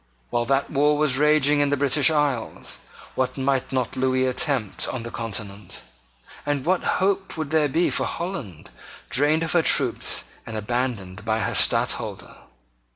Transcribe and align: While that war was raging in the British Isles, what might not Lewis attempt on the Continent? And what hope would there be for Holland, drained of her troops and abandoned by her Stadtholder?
While 0.31 0.45
that 0.45 0.71
war 0.71 0.97
was 0.97 1.19
raging 1.19 1.59
in 1.59 1.69
the 1.69 1.77
British 1.77 2.09
Isles, 2.09 2.79
what 3.13 3.37
might 3.37 3.71
not 3.71 3.95
Lewis 3.95 4.27
attempt 4.31 4.87
on 4.87 5.03
the 5.03 5.11
Continent? 5.11 5.83
And 6.43 6.65
what 6.65 6.83
hope 6.97 7.37
would 7.37 7.51
there 7.51 7.69
be 7.69 7.91
for 7.91 8.07
Holland, 8.07 8.71
drained 9.11 9.43
of 9.43 9.51
her 9.51 9.61
troops 9.61 10.23
and 10.43 10.57
abandoned 10.57 11.23
by 11.23 11.41
her 11.41 11.53
Stadtholder? 11.53 12.35